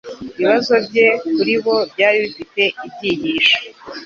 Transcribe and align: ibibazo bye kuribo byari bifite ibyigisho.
ibibazo 0.37 0.73
bye 0.85 1.05
kuribo 1.33 1.73
byari 1.91 2.17
bifite 2.23 2.61
ibyigisho. 2.85 3.57